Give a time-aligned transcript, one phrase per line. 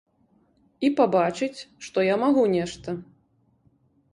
[0.87, 2.89] І пабачыць, што я магу нешта.